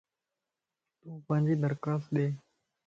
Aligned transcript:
تون 0.99 1.13
پانجي 1.27 1.55
درخواست 1.63 2.07
ڏي 2.15 2.27